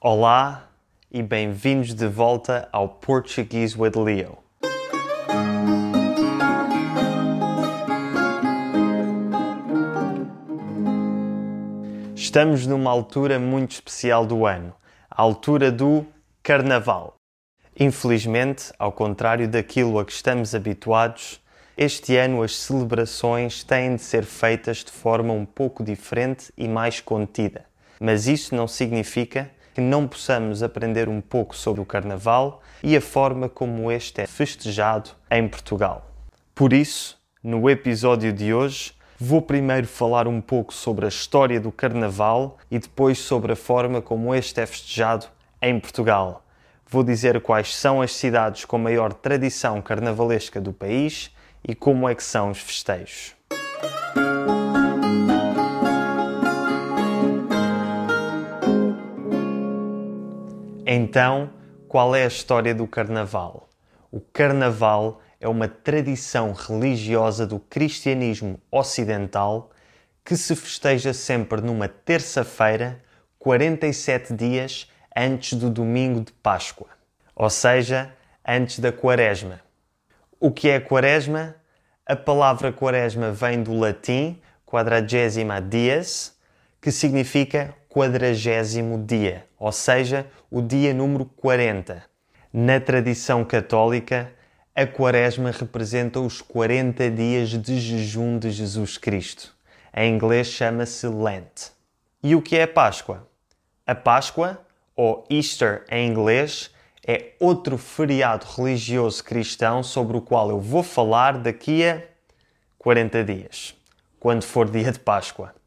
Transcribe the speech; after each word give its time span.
Olá 0.00 0.70
e 1.10 1.20
bem-vindos 1.24 1.92
de 1.92 2.06
volta 2.06 2.68
ao 2.70 2.88
Portuguese 2.88 3.76
with 3.76 3.96
Leo. 3.96 4.38
Estamos 12.14 12.64
numa 12.64 12.92
altura 12.92 13.40
muito 13.40 13.72
especial 13.72 14.24
do 14.24 14.46
ano, 14.46 14.72
a 15.10 15.20
altura 15.20 15.72
do 15.72 16.06
Carnaval. 16.44 17.16
Infelizmente, 17.76 18.72
ao 18.78 18.92
contrário 18.92 19.48
daquilo 19.48 19.98
a 19.98 20.04
que 20.04 20.12
estamos 20.12 20.54
habituados, 20.54 21.42
este 21.76 22.16
ano 22.16 22.44
as 22.44 22.54
celebrações 22.54 23.64
têm 23.64 23.96
de 23.96 24.02
ser 24.02 24.22
feitas 24.22 24.84
de 24.84 24.92
forma 24.92 25.32
um 25.32 25.44
pouco 25.44 25.82
diferente 25.82 26.52
e 26.56 26.68
mais 26.68 27.00
contida. 27.00 27.66
Mas 28.00 28.28
isso 28.28 28.54
não 28.54 28.68
significa 28.68 29.50
que 29.78 29.82
não 29.82 30.08
possamos 30.08 30.60
aprender 30.60 31.08
um 31.08 31.20
pouco 31.20 31.54
sobre 31.54 31.80
o 31.80 31.84
Carnaval 31.84 32.60
e 32.82 32.96
a 32.96 33.00
forma 33.00 33.48
como 33.48 33.92
este 33.92 34.22
é 34.22 34.26
festejado 34.26 35.10
em 35.30 35.46
Portugal. 35.46 36.04
Por 36.52 36.72
isso, 36.72 37.16
no 37.40 37.70
episódio 37.70 38.32
de 38.32 38.52
hoje, 38.52 38.92
vou 39.16 39.40
primeiro 39.40 39.86
falar 39.86 40.26
um 40.26 40.40
pouco 40.40 40.74
sobre 40.74 41.04
a 41.04 41.08
história 41.08 41.60
do 41.60 41.70
Carnaval 41.70 42.58
e 42.68 42.80
depois 42.80 43.20
sobre 43.20 43.52
a 43.52 43.56
forma 43.56 44.02
como 44.02 44.34
este 44.34 44.60
é 44.60 44.66
festejado 44.66 45.26
em 45.62 45.78
Portugal. 45.78 46.44
Vou 46.84 47.04
dizer 47.04 47.40
quais 47.40 47.72
são 47.72 48.02
as 48.02 48.10
cidades 48.10 48.64
com 48.64 48.78
maior 48.78 49.12
tradição 49.12 49.80
carnavalesca 49.80 50.60
do 50.60 50.72
país 50.72 51.30
e 51.62 51.72
como 51.72 52.08
é 52.08 52.16
que 52.16 52.24
são 52.24 52.50
os 52.50 52.58
festejos. 52.58 53.36
Então, 60.90 61.50
qual 61.86 62.16
é 62.16 62.24
a 62.24 62.28
história 62.28 62.74
do 62.74 62.86
Carnaval? 62.86 63.68
O 64.10 64.22
Carnaval 64.22 65.20
é 65.38 65.46
uma 65.46 65.68
tradição 65.68 66.54
religiosa 66.54 67.46
do 67.46 67.60
cristianismo 67.60 68.58
ocidental 68.72 69.70
que 70.24 70.34
se 70.34 70.56
festeja 70.56 71.12
sempre 71.12 71.60
numa 71.60 71.88
terça-feira, 71.88 73.04
47 73.38 74.32
dias 74.32 74.90
antes 75.14 75.52
do 75.58 75.68
domingo 75.68 76.22
de 76.22 76.32
Páscoa, 76.32 76.88
ou 77.36 77.50
seja, 77.50 78.10
antes 78.42 78.78
da 78.78 78.90
Quaresma. 78.90 79.60
O 80.40 80.50
que 80.50 80.70
é 80.70 80.80
Quaresma? 80.80 81.54
A 82.06 82.16
palavra 82.16 82.72
Quaresma 82.72 83.30
vem 83.30 83.62
do 83.62 83.78
latim 83.78 84.40
quadragésima 84.64 85.60
dias, 85.60 86.34
que 86.80 86.90
significa 86.90 87.74
quadragésimo 87.88 89.04
dia, 89.04 89.46
ou 89.58 89.72
seja, 89.72 90.26
o 90.50 90.60
dia 90.60 90.92
número 90.92 91.24
40. 91.24 92.04
Na 92.52 92.80
tradição 92.80 93.44
católica, 93.44 94.32
a 94.74 94.86
Quaresma 94.86 95.50
representa 95.50 96.20
os 96.20 96.40
40 96.40 97.10
dias 97.10 97.50
de 97.50 97.80
jejum 97.80 98.38
de 98.38 98.50
Jesus 98.50 98.96
Cristo. 98.96 99.54
Em 99.94 100.14
inglês 100.14 100.46
chama-se 100.46 101.06
Lent. 101.08 101.72
E 102.22 102.34
o 102.34 102.42
que 102.42 102.56
é 102.56 102.66
Páscoa? 102.66 103.26
A 103.86 103.94
Páscoa, 103.94 104.60
ou 104.94 105.26
Easter 105.30 105.84
em 105.90 106.08
inglês, 106.08 106.70
é 107.06 107.32
outro 107.40 107.78
feriado 107.78 108.46
religioso 108.46 109.24
cristão 109.24 109.82
sobre 109.82 110.16
o 110.16 110.20
qual 110.20 110.50
eu 110.50 110.60
vou 110.60 110.82
falar 110.82 111.38
daqui 111.38 111.84
a 111.84 112.02
40 112.78 113.24
dias, 113.24 113.74
quando 114.20 114.44
for 114.44 114.70
dia 114.70 114.92
de 114.92 114.98
Páscoa. 114.98 115.57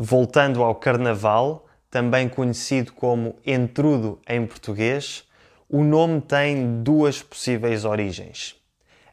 Voltando 0.00 0.62
ao 0.62 0.76
Carnaval, 0.76 1.66
também 1.90 2.28
conhecido 2.28 2.92
como 2.92 3.34
entrudo 3.44 4.20
em 4.28 4.46
português, 4.46 5.24
o 5.68 5.82
nome 5.82 6.20
tem 6.20 6.84
duas 6.84 7.20
possíveis 7.20 7.84
origens. 7.84 8.54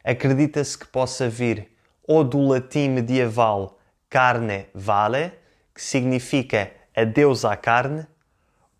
Acredita-se 0.04 0.78
que 0.78 0.86
possa 0.86 1.28
vir 1.28 1.68
ou 2.06 2.22
do 2.22 2.40
latim 2.40 2.90
medieval 2.90 3.80
carne 4.08 4.66
vale, 4.72 5.32
que 5.74 5.82
significa 5.82 6.70
adeus 6.94 7.44
à 7.44 7.56
carne, 7.56 8.06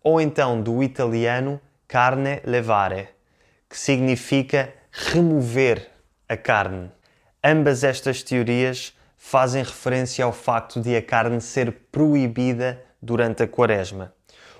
ou 0.01 0.21
então 0.21 0.61
do 0.61 0.81
italiano 0.81 1.59
carne 1.89 2.39
levare, 2.45 3.09
que 3.69 3.77
significa 3.77 4.73
remover 4.93 5.91
a 6.29 6.37
carne. 6.37 6.89
Ambas 7.43 7.83
estas 7.83 8.23
teorias 8.23 8.96
fazem 9.17 9.63
referência 9.63 10.23
ao 10.23 10.31
facto 10.31 10.79
de 10.79 10.95
a 10.95 11.01
carne 11.01 11.41
ser 11.41 11.71
proibida 11.91 12.81
durante 13.01 13.43
a 13.43 13.47
Quaresma, 13.47 14.13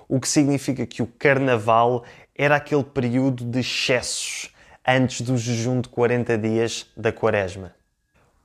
o 0.08 0.20
que 0.20 0.28
significa 0.28 0.84
que 0.84 1.02
o 1.02 1.06
Carnaval 1.06 2.04
era 2.34 2.56
aquele 2.56 2.84
período 2.84 3.44
de 3.44 3.60
excessos 3.60 4.52
antes 4.86 5.20
do 5.20 5.36
jejum 5.36 5.80
de 5.80 5.88
40 5.88 6.36
dias 6.36 6.86
da 6.96 7.12
Quaresma. 7.12 7.74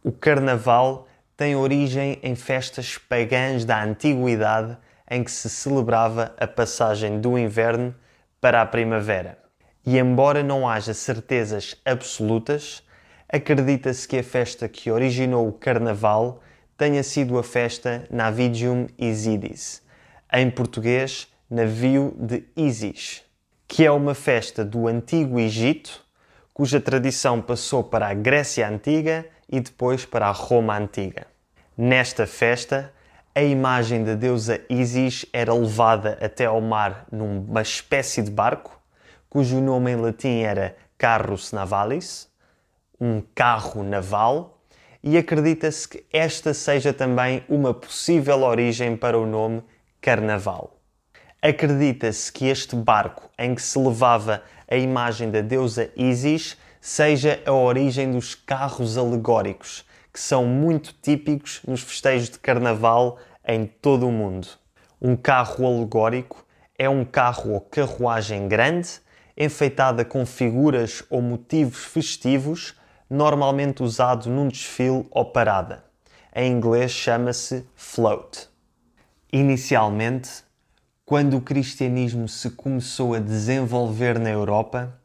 O 0.03 0.12
Carnaval 0.12 1.07
tem 1.35 1.56
origem 1.56 2.19
em 2.22 2.35
festas 2.35 2.97
pagãs 2.97 3.66
da 3.66 3.84
antiguidade 3.84 4.78
em 5.09 5.24
que 5.24 5.31
se 5.31 5.50
celebrava 5.50 6.34
a 6.38 6.47
passagem 6.47 7.19
do 7.19 7.38
inverno 7.38 7.95
para 8.40 8.62
a 8.62 8.66
primavera. 8.66 9.38
E 9.85 9.97
embora 9.97 10.44
não 10.44 10.68
haja 10.68 10.94
certezas 10.94 11.75
absolutas, 11.85 12.82
acredita-se 13.33 14.07
que 14.07 14.19
a 14.19 14.23
festa 14.23 14.69
que 14.69 14.91
originou 14.91 15.47
o 15.47 15.51
Carnaval 15.51 16.39
tenha 16.77 17.01
sido 17.01 17.39
a 17.39 17.44
festa 17.44 18.07
Navigium 18.11 18.85
Isidis, 18.95 19.81
em 20.31 20.51
português, 20.51 21.27
Navio 21.49 22.16
de 22.16 22.44
Isis, 22.55 23.23
que 23.67 23.83
é 23.83 23.91
uma 23.91 24.13
festa 24.13 24.63
do 24.63 24.88
Antigo 24.88 25.39
Egito, 25.39 26.05
cuja 26.53 26.79
tradição 26.79 27.41
passou 27.41 27.83
para 27.83 28.07
a 28.07 28.13
Grécia 28.13 28.69
Antiga 28.69 29.25
e 29.51 29.59
depois 29.59 30.05
para 30.05 30.27
a 30.27 30.31
Roma 30.31 30.77
Antiga. 30.77 31.25
Nesta 31.75 32.27
festa, 32.27 32.94
a 33.33 33.41
imagem 33.41 34.03
da 34.03 34.13
deusa 34.13 34.61
Isis 34.69 35.25
era 35.33 35.51
levada 35.55 36.19
até 36.21 36.45
ao 36.45 36.61
mar 36.61 37.07
numa 37.11 37.63
espécie 37.63 38.21
de 38.21 38.29
barco, 38.29 38.79
cujo 39.27 39.59
nome 39.59 39.91
em 39.91 39.95
latim 39.95 40.41
era 40.41 40.75
Carrus 41.00 41.51
Navalis, 41.51 42.31
um 43.03 43.21
carro 43.35 43.83
naval, 43.83 44.61
e 45.03 45.17
acredita-se 45.17 45.89
que 45.89 46.05
esta 46.09 46.53
seja 46.53 46.93
também 46.93 47.43
uma 47.49 47.73
possível 47.73 48.43
origem 48.43 48.95
para 48.95 49.19
o 49.19 49.25
nome 49.25 49.61
Carnaval. 49.99 50.79
Acredita-se 51.41 52.31
que 52.31 52.47
este 52.47 52.77
barco 52.77 53.29
em 53.37 53.53
que 53.53 53.61
se 53.61 53.77
levava 53.77 54.41
a 54.71 54.77
imagem 54.77 55.29
da 55.29 55.41
deusa 55.41 55.91
Isis 55.97 56.55
seja 56.79 57.41
a 57.45 57.51
origem 57.51 58.09
dos 58.09 58.35
carros 58.35 58.97
alegóricos, 58.97 59.83
que 60.13 60.19
são 60.21 60.45
muito 60.45 60.95
típicos 61.01 61.59
nos 61.67 61.81
festejos 61.81 62.29
de 62.29 62.39
carnaval 62.39 63.17
em 63.45 63.65
todo 63.65 64.07
o 64.07 64.11
mundo. 64.13 64.47
Um 65.01 65.17
carro 65.17 65.67
alegórico 65.67 66.45
é 66.77 66.87
um 66.87 67.03
carro 67.03 67.51
ou 67.51 67.59
carruagem 67.59 68.47
grande, 68.47 68.91
enfeitada 69.35 70.05
com 70.05 70.25
figuras 70.25 71.03
ou 71.09 71.21
motivos 71.21 71.83
festivos, 71.83 72.81
normalmente 73.13 73.84
usado 73.84 74.28
num 74.28 74.47
desfile 74.47 75.06
ou 75.12 75.25
parada. 75.25 75.84
Em 76.35 76.51
inglês 76.51 76.90
chama-se 76.90 77.63
float. 77.75 78.50
Inicialmente, 79.31 80.44
quando 81.06 81.38
o 81.38 81.41
cristianismo 81.41 82.28
se 82.28 82.50
começou 82.50 83.13
a 83.13 83.19
desenvolver 83.19 84.18
na 84.18 84.31
Europa, 84.31 85.00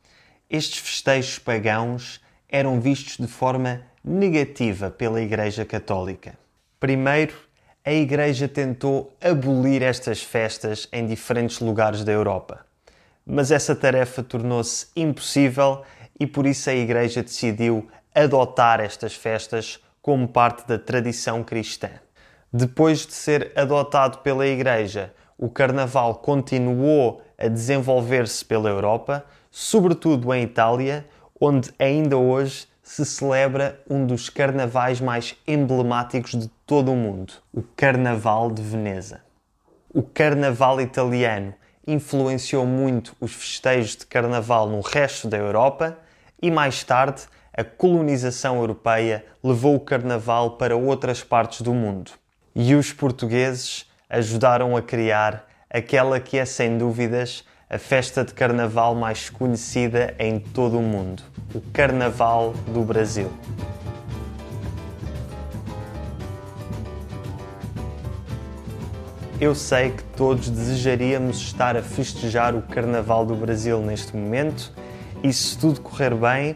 estes 0.48 0.78
festejos 0.78 1.38
pagãos 1.38 2.18
eram 2.48 2.80
vistos 2.80 3.18
de 3.18 3.30
forma 3.30 3.82
negativa 4.02 4.90
pela 4.90 5.20
Igreja 5.20 5.66
Católica. 5.66 6.38
Primeiro, 6.80 7.34
a 7.84 7.92
Igreja 7.92 8.48
tentou 8.48 9.14
abolir 9.20 9.82
estas 9.82 10.22
festas 10.22 10.88
em 10.90 11.06
diferentes 11.06 11.60
lugares 11.60 12.02
da 12.04 12.12
Europa, 12.12 12.64
mas 13.26 13.50
essa 13.50 13.76
tarefa 13.76 14.22
tornou-se 14.22 14.86
impossível 14.96 15.82
e 16.18 16.26
por 16.26 16.46
isso 16.46 16.70
a 16.70 16.74
Igreja 16.74 17.22
decidiu 17.22 17.86
adotar 18.18 18.80
estas 18.80 19.14
festas 19.14 19.78
como 20.02 20.26
parte 20.26 20.66
da 20.66 20.78
tradição 20.78 21.44
cristã. 21.44 21.90
Depois 22.52 23.06
de 23.06 23.12
ser 23.12 23.52
adotado 23.54 24.18
pela 24.18 24.46
Igreja, 24.46 25.12
o 25.36 25.48
Carnaval 25.48 26.16
continuou 26.16 27.22
a 27.38 27.46
desenvolver-se 27.46 28.44
pela 28.44 28.68
Europa, 28.68 29.24
sobretudo 29.50 30.32
em 30.34 30.42
Itália, 30.42 31.06
onde 31.40 31.70
ainda 31.78 32.16
hoje 32.16 32.66
se 32.82 33.04
celebra 33.04 33.78
um 33.88 34.06
dos 34.06 34.30
carnavais 34.30 35.00
mais 35.00 35.36
emblemáticos 35.46 36.32
de 36.32 36.48
todo 36.66 36.90
o 36.90 36.96
mundo, 36.96 37.34
o 37.52 37.62
Carnaval 37.62 38.50
de 38.50 38.62
Veneza. 38.62 39.20
O 39.92 40.02
Carnaval 40.02 40.80
italiano 40.80 41.54
influenciou 41.86 42.66
muito 42.66 43.14
os 43.20 43.32
festejos 43.32 43.94
de 43.94 44.06
Carnaval 44.06 44.68
no 44.68 44.80
resto 44.80 45.28
da 45.28 45.36
Europa 45.36 45.98
e 46.40 46.50
mais 46.50 46.82
tarde 46.82 47.22
a 47.58 47.64
colonização 47.64 48.58
europeia 48.58 49.24
levou 49.42 49.74
o 49.74 49.80
Carnaval 49.80 50.52
para 50.52 50.76
outras 50.76 51.24
partes 51.24 51.60
do 51.60 51.74
mundo 51.74 52.12
e 52.54 52.72
os 52.72 52.92
portugueses 52.92 53.84
ajudaram 54.08 54.76
a 54.76 54.80
criar 54.80 55.44
aquela 55.68 56.20
que 56.20 56.38
é 56.38 56.44
sem 56.44 56.78
dúvidas 56.78 57.44
a 57.68 57.76
festa 57.76 58.24
de 58.24 58.32
carnaval 58.32 58.94
mais 58.94 59.28
conhecida 59.28 60.14
em 60.20 60.38
todo 60.38 60.78
o 60.78 60.82
mundo, 60.82 61.24
o 61.52 61.60
Carnaval 61.72 62.52
do 62.68 62.82
Brasil. 62.82 63.28
Eu 69.40 69.56
sei 69.56 69.90
que 69.90 70.04
todos 70.16 70.48
desejaríamos 70.48 71.38
estar 71.38 71.76
a 71.76 71.82
festejar 71.82 72.54
o 72.54 72.62
Carnaval 72.62 73.26
do 73.26 73.34
Brasil 73.34 73.80
neste 73.80 74.16
momento 74.16 74.72
e 75.24 75.32
se 75.32 75.58
tudo 75.58 75.80
correr 75.80 76.14
bem, 76.14 76.54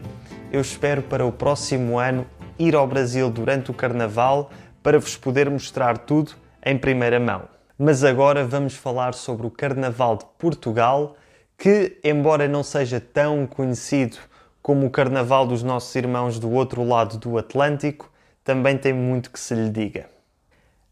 eu 0.53 0.61
espero 0.61 1.01
para 1.01 1.25
o 1.25 1.31
próximo 1.31 1.97
ano 1.97 2.27
ir 2.59 2.75
ao 2.75 2.85
Brasil 2.85 3.27
durante 3.31 3.71
o 3.71 3.73
Carnaval 3.73 4.51
para 4.83 4.99
vos 4.99 5.17
poder 5.17 5.49
mostrar 5.49 5.97
tudo 5.97 6.33
em 6.63 6.77
primeira 6.77 7.19
mão. 7.19 7.49
Mas 7.75 8.03
agora 8.03 8.45
vamos 8.45 8.75
falar 8.75 9.15
sobre 9.15 9.47
o 9.47 9.49
Carnaval 9.49 10.15
de 10.15 10.25
Portugal, 10.37 11.15
que, 11.57 11.99
embora 12.03 12.47
não 12.47 12.61
seja 12.61 13.01
tão 13.01 13.47
conhecido 13.47 14.17
como 14.61 14.85
o 14.85 14.91
Carnaval 14.91 15.47
dos 15.47 15.63
nossos 15.63 15.93
irmãos 15.95 16.37
do 16.37 16.51
outro 16.51 16.83
lado 16.83 17.17
do 17.17 17.35
Atlântico, 17.35 18.11
também 18.43 18.77
tem 18.77 18.93
muito 18.93 19.31
que 19.31 19.39
se 19.39 19.55
lhe 19.55 19.71
diga. 19.71 20.07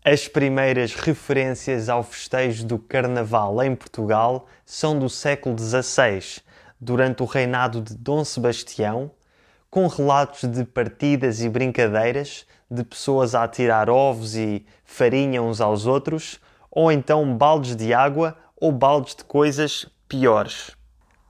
As 0.03 0.27
primeiras 0.27 0.95
referências 0.95 1.87
ao 1.87 2.01
festejo 2.01 2.65
do 2.65 2.79
Carnaval 2.79 3.61
em 3.61 3.75
Portugal 3.75 4.47
são 4.65 4.97
do 4.97 5.07
século 5.07 5.55
XVI, 5.55 6.41
durante 6.79 7.21
o 7.21 7.27
reinado 7.27 7.79
de 7.79 7.95
Dom 7.95 8.25
Sebastião, 8.25 9.11
com 9.71 9.87
relatos 9.87 10.43
de 10.49 10.65
partidas 10.65 11.41
e 11.41 11.47
brincadeiras, 11.47 12.45
de 12.69 12.83
pessoas 12.83 13.33
a 13.33 13.43
atirar 13.43 13.89
ovos 13.89 14.35
e 14.35 14.65
farinha 14.83 15.41
uns 15.41 15.61
aos 15.61 15.85
outros, 15.85 16.41
ou 16.69 16.91
então 16.91 17.37
baldes 17.37 17.77
de 17.77 17.93
água 17.93 18.35
ou 18.59 18.69
baldes 18.73 19.15
de 19.15 19.23
coisas 19.23 19.87
piores. 20.09 20.71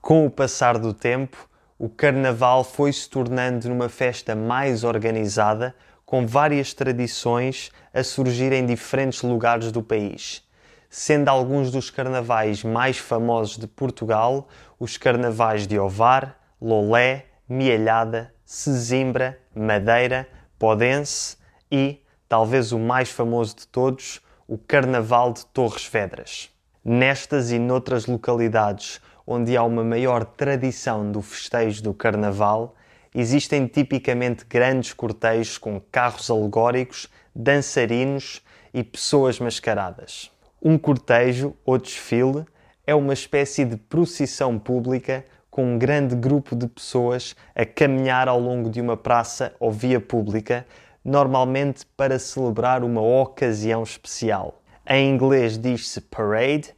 Com 0.02 0.26
o 0.26 0.32
passar 0.32 0.80
do 0.80 0.92
tempo, 0.92 1.48
o 1.78 1.88
Carnaval 1.88 2.64
foi 2.64 2.92
se 2.92 3.08
tornando 3.08 3.70
numa 3.70 3.90
festa 3.90 4.34
mais 4.34 4.84
organizada, 4.84 5.76
com 6.04 6.26
várias 6.26 6.74
tradições 6.74 7.72
a 7.94 8.04
surgir 8.04 8.52
em 8.54 8.66
diferentes 8.66 9.22
lugares 9.22 9.72
do 9.72 9.84
país, 9.84 10.44
sendo 10.90 11.30
alguns 11.30 11.72
dos 11.72 11.92
carnavais 11.92 12.64
mais 12.64 12.98
famosos 12.98 13.58
de 13.58 13.68
Portugal 13.68 14.48
os 14.80 14.98
carnavais 14.98 15.68
de 15.68 15.78
Ovar, 15.78 16.38
Lolé, 16.60 17.31
Mielhada, 17.52 18.34
Sesimbra, 18.46 19.38
Madeira, 19.54 20.26
Podense 20.58 21.36
e, 21.70 22.02
talvez 22.30 22.72
o 22.72 22.80
mais 22.80 23.10
famoso 23.10 23.58
de 23.58 23.68
todos, 23.68 24.22
o 24.48 24.58
Carnaval 24.58 25.34
de 25.34 25.46
Torres 25.48 25.86
Vedras. 25.86 26.50
Nestas 26.82 27.52
e 27.52 27.60
noutras 27.60 28.06
localidades 28.06 29.02
onde 29.28 29.58
há 29.58 29.64
uma 29.66 29.84
maior 29.84 30.24
tradição 30.24 31.12
do 31.12 31.22
festejo 31.22 31.84
do 31.84 31.94
Carnaval, 31.94 32.74
existem 33.14 33.68
tipicamente 33.68 34.46
grandes 34.46 34.94
cortejos 34.94 35.58
com 35.58 35.78
carros 35.92 36.32
alegóricos, 36.32 37.10
dançarinos 37.36 38.42
e 38.74 38.82
pessoas 38.82 39.42
mascaradas. 39.42 40.32
Um 40.62 40.78
cortejo 40.78 41.54
ou 41.66 41.78
desfile 41.78 42.46
é 42.88 42.96
uma 42.96 43.12
espécie 43.12 43.66
de 43.66 43.76
procissão 43.76 44.58
pública 44.58 45.26
com 45.52 45.76
um 45.76 45.78
grande 45.78 46.16
grupo 46.16 46.56
de 46.56 46.66
pessoas 46.66 47.36
a 47.54 47.66
caminhar 47.66 48.30
ao 48.30 48.40
longo 48.40 48.70
de 48.70 48.80
uma 48.80 48.96
praça 48.96 49.54
ou 49.60 49.70
via 49.70 50.00
pública, 50.00 50.66
normalmente 51.04 51.86
para 51.98 52.18
celebrar 52.18 52.86
uma 52.86 53.02
ocasião 53.02 53.84
especial. 53.84 54.62
Em 54.88 55.14
inglês 55.14 55.58
diz-se 55.58 56.00
parade 56.00 56.74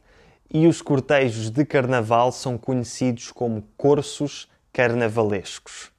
e 0.52 0.66
os 0.66 0.82
cortejos 0.82 1.50
de 1.50 1.64
carnaval 1.64 2.32
são 2.32 2.58
conhecidos 2.58 3.30
como 3.30 3.62
corsos 3.76 4.48
carnavalescos. 4.72 5.92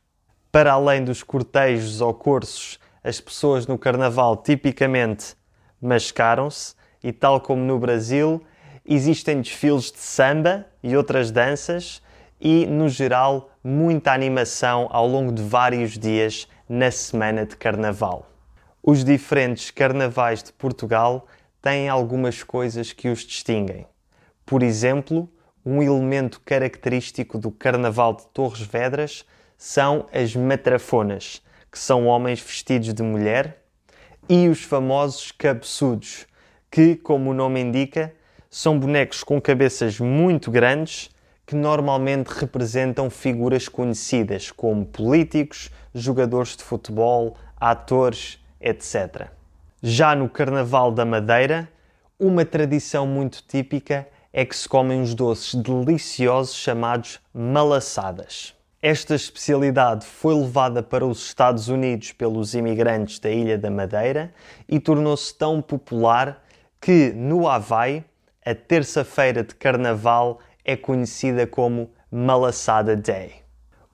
Para 0.51 0.73
além 0.73 1.03
dos 1.03 1.23
cortejos 1.23 2.01
ou 2.01 2.13
cursos, 2.13 2.77
as 3.01 3.21
pessoas 3.21 3.65
no 3.67 3.77
carnaval 3.77 4.35
tipicamente 4.37 5.35
mascaram-se 5.81 6.75
e, 7.01 7.13
tal 7.13 7.39
como 7.39 7.63
no 7.63 7.79
Brasil, 7.79 8.41
existem 8.85 9.41
desfiles 9.41 9.91
de 9.91 9.99
samba 9.99 10.65
e 10.83 10.95
outras 10.95 11.31
danças 11.31 12.01
e, 12.39 12.65
no 12.65 12.89
geral, 12.89 13.51
muita 13.63 14.11
animação 14.11 14.87
ao 14.91 15.07
longo 15.07 15.31
de 15.31 15.41
vários 15.41 15.97
dias 15.97 16.47
na 16.67 16.91
semana 16.91 17.45
de 17.45 17.55
carnaval. 17.55 18.29
Os 18.83 19.03
diferentes 19.03 19.71
carnavais 19.71 20.43
de 20.43 20.53
Portugal 20.53 21.27
têm 21.61 21.89
algumas 21.89 22.43
coisas 22.43 22.91
que 22.91 23.09
os 23.09 23.21
distinguem. 23.21 23.87
Por 24.45 24.61
exemplo, 24.61 25.27
um 25.65 25.81
elemento 25.81 26.39
característico 26.41 27.39
do 27.39 27.49
Carnaval 27.49 28.13
de 28.13 28.27
Torres 28.27 28.61
Vedras 28.61 29.25
são 29.57 30.05
as 30.13 30.35
matrafonas, 30.35 31.41
que 31.71 31.79
são 31.79 32.05
homens 32.05 32.39
vestidos 32.39 32.93
de 32.93 33.01
mulher, 33.01 33.63
e 34.29 34.47
os 34.47 34.63
famosos 34.63 35.31
cabeçudos, 35.31 36.27
que, 36.69 36.95
como 36.95 37.31
o 37.31 37.33
nome 37.33 37.61
indica, 37.61 38.13
são 38.49 38.79
bonecos 38.79 39.23
com 39.23 39.41
cabeças 39.41 39.99
muito 39.99 40.51
grandes 40.51 41.09
que 41.45 41.55
normalmente 41.55 42.27
representam 42.29 43.09
figuras 43.09 43.67
conhecidas 43.67 44.51
como 44.51 44.85
políticos, 44.85 45.69
jogadores 45.93 46.57
de 46.57 46.63
futebol, 46.63 47.37
atores, 47.55 48.39
etc. 48.59 49.27
Já 49.81 50.15
no 50.15 50.27
Carnaval 50.27 50.91
da 50.91 51.05
Madeira, 51.05 51.69
uma 52.19 52.43
tradição 52.43 53.05
muito 53.05 53.43
típica 53.47 54.07
é 54.33 54.43
que 54.43 54.55
se 54.55 54.67
comem 54.67 55.01
os 55.01 55.13
doces 55.13 55.55
deliciosos 55.55 56.55
chamados 56.55 57.19
malaçadas. 57.33 58.53
Esta 58.81 59.15
especialidade 59.15 60.05
foi 60.05 60.35
levada 60.35 60.83
para 60.83 61.05
os 61.05 61.25
Estados 61.25 61.69
Unidos 61.69 62.11
pelos 62.11 62.53
imigrantes 62.53 63.17
da 63.19 63.29
Ilha 63.29 63.57
da 63.57 63.71
Madeira 63.71 64.33
e 64.67 64.79
tornou-se 64.79 65.33
tão 65.33 65.61
popular 65.61 66.43
que 66.81 67.11
no 67.13 67.47
Havaí 67.47 68.03
a 68.45 68.53
terça-feira 68.53 69.43
de 69.43 69.55
Carnaval 69.55 70.39
é 70.65 70.75
conhecida 70.75 71.45
como 71.45 71.91
Malassada 72.11 72.95
Day. 72.95 73.35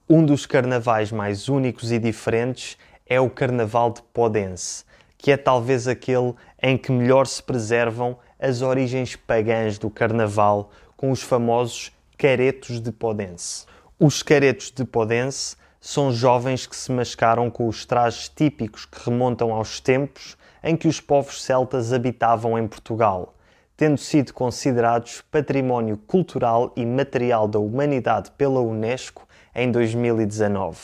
Um 0.08 0.24
dos 0.24 0.46
carnavais 0.46 1.12
mais 1.12 1.48
únicos 1.48 1.92
e 1.92 1.98
diferentes 1.98 2.78
é 3.06 3.20
o 3.20 3.28
Carnaval 3.28 3.92
de 3.92 4.02
Podense, 4.02 4.84
que 5.18 5.30
é 5.30 5.36
talvez 5.36 5.86
aquele 5.86 6.34
em 6.60 6.78
que 6.78 6.90
melhor 6.90 7.26
se 7.26 7.42
preservam 7.42 8.16
as 8.40 8.62
origens 8.62 9.14
pagãs 9.14 9.78
do 9.78 9.90
Carnaval 9.90 10.70
com 10.96 11.10
os 11.10 11.22
famosos 11.22 11.92
caretos 12.16 12.80
de 12.80 12.90
Podense. 12.90 13.66
Os 14.00 14.22
caretos 14.22 14.70
de 14.70 14.84
Podense 14.84 15.56
são 15.80 16.10
jovens 16.10 16.66
que 16.66 16.74
se 16.74 16.90
mascaram 16.90 17.50
com 17.50 17.68
os 17.68 17.84
trajes 17.84 18.28
típicos 18.28 18.86
que 18.86 19.10
remontam 19.10 19.52
aos 19.52 19.78
tempos 19.78 20.36
em 20.62 20.76
que 20.76 20.88
os 20.88 21.00
povos 21.00 21.42
celtas 21.42 21.92
habitavam 21.92 22.58
em 22.58 22.66
Portugal, 22.66 23.34
tendo 23.76 23.98
sido 23.98 24.32
considerados 24.32 25.22
património 25.30 25.96
cultural 25.96 26.72
e 26.76 26.84
material 26.84 27.48
da 27.48 27.58
humanidade 27.58 28.30
pela 28.32 28.60
Unesco 28.60 29.26
em 29.54 29.70
2019. 29.70 30.78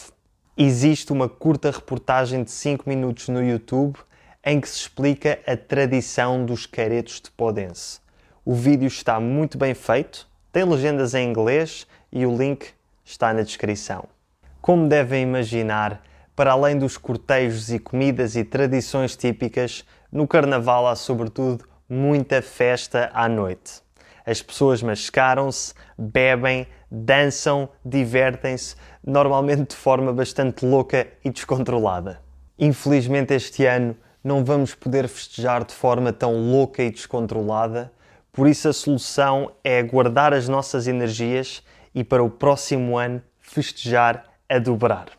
Existe 0.57 1.13
uma 1.13 1.29
curta 1.29 1.71
reportagem 1.71 2.43
de 2.43 2.51
5 2.51 2.89
minutos 2.89 3.29
no 3.29 3.43
YouTube 3.43 3.97
em 4.45 4.61
que 4.61 4.69
se 4.69 4.81
explica 4.81 5.39
a 5.47 5.57
tradição 5.57 6.45
dos 6.45 6.67
caretos 6.67 7.21
de 7.21 7.31
Podense. 7.31 8.01
O 8.45 8.55
vídeo 8.55 8.87
está 8.87 9.21
muito 9.21 9.59
bem 9.59 9.75
feito, 9.75 10.27
tem 10.51 10.65
legendas 10.65 11.15
em 11.15 11.29
inglês 11.29 11.87
e 12.11 12.25
o 12.25 12.35
link 12.35 12.69
está 13.05 13.33
na 13.33 13.43
descrição. 13.43 14.07
Como 14.61 14.89
devem 14.89 15.23
imaginar, 15.23 16.03
para 16.35 16.53
além 16.53 16.79
dos 16.79 16.97
cortejos 16.97 17.71
e 17.71 17.79
comidas 17.79 18.37
e 18.37 18.45
tradições 18.45 19.15
típicas, 19.15 19.85
no 20.11 20.27
Carnaval 20.27 20.87
há 20.87 20.97
sobretudo 20.97 21.68
muita 21.89 22.43
festa 22.43 23.11
à 23.15 23.29
noite. 23.29 23.83
As 24.27 24.43
pessoas 24.43 24.83
mascaram-se, 24.83 25.73
bebem, 25.97 26.67
dançam, 26.91 27.69
divertem-se, 27.85 28.77
normalmente 29.05 29.71
de 29.71 29.77
forma 29.77 30.13
bastante 30.13 30.67
louca 30.67 31.07
e 31.25 31.31
descontrolada. 31.31 32.21
Infelizmente, 32.59 33.33
este 33.33 33.65
ano 33.65 33.97
não 34.23 34.45
vamos 34.45 34.75
poder 34.75 35.09
festejar 35.09 35.65
de 35.65 35.73
forma 35.73 36.13
tão 36.13 36.37
louca 36.53 36.83
e 36.83 36.91
descontrolada, 36.91 37.91
por 38.33 38.47
isso 38.47 38.69
a 38.69 38.73
solução 38.73 39.53
é 39.65 39.83
guardar 39.83 40.35
as 40.35 40.49
nossas 40.49 40.87
energias 40.87 41.63
e 41.95 42.05
para 42.05 42.23
o 42.23 42.31
próximo 42.31 42.99
ano 42.99 43.23
festejar 43.41 44.25
a 44.49 44.59
dobrar. 44.59 45.18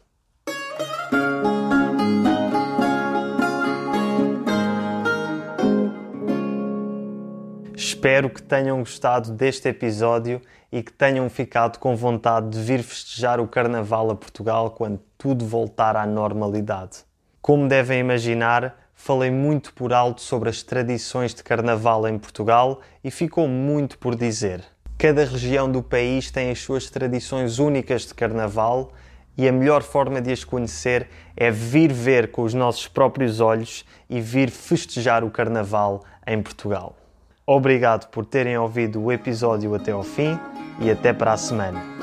Espero 8.00 8.30
que 8.30 8.42
tenham 8.42 8.80
gostado 8.80 9.30
deste 9.34 9.68
episódio 9.68 10.42
e 10.72 10.82
que 10.82 10.94
tenham 10.94 11.30
ficado 11.30 11.80
com 11.80 11.98
vontade 11.98 12.48
de 12.48 12.62
vir 12.62 12.82
festejar 12.82 13.42
o 13.42 13.48
Carnaval 13.48 14.10
a 14.10 14.16
Portugal 14.16 14.72
quando 14.72 15.02
tudo 15.18 15.46
voltar 15.46 15.98
à 15.98 16.06
normalidade. 16.06 17.00
Como 17.42 17.68
devem 17.68 18.00
imaginar, 18.00 18.90
falei 18.96 19.30
muito 19.30 19.74
por 19.74 19.92
alto 19.92 20.22
sobre 20.22 20.48
as 20.48 20.64
tradições 20.64 21.34
de 21.34 21.44
Carnaval 21.44 22.08
em 22.08 22.18
Portugal 22.18 22.80
e 23.04 23.12
ficou 23.12 23.50
muito 23.50 23.98
por 23.98 24.16
dizer. 24.16 24.64
Cada 24.98 25.26
região 25.26 25.70
do 25.70 25.84
país 25.84 26.32
tem 26.32 26.52
as 26.52 26.60
suas 26.60 26.90
tradições 26.90 27.60
únicas 27.60 28.06
de 28.06 28.14
Carnaval 28.14 28.94
e 29.38 29.46
a 29.46 29.52
melhor 29.52 29.84
forma 29.84 30.22
de 30.22 30.32
as 30.32 30.46
conhecer 30.46 31.10
é 31.36 31.52
vir 31.52 31.92
ver 31.92 32.32
com 32.32 32.44
os 32.44 32.54
nossos 32.54 32.88
próprios 32.88 33.42
olhos 33.42 33.84
e 34.10 34.22
vir 34.22 34.50
festejar 34.50 35.22
o 35.22 35.30
Carnaval 35.30 36.06
em 36.26 36.42
Portugal. 36.42 36.96
Obrigado 37.52 38.12
por 38.12 38.28
terem 38.28 38.60
ouvido 38.60 39.02
o 39.02 39.12
episódio 39.12 39.74
até 39.74 39.92
ao 39.92 40.04
fim 40.04 40.38
e 40.80 40.92
até 40.92 41.12
para 41.12 41.34
a 41.34 41.38
semana. 41.38 41.99